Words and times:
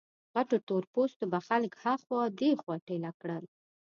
غټو 0.33 0.57
تور 0.67 0.83
پوستو 0.93 1.25
به 1.31 1.39
خلک 1.47 1.73
ها 1.83 1.93
خوا 2.03 2.21
دې 2.39 2.51
خوا 2.61 2.75
ټېله 2.87 3.11
کړل. 3.21 3.43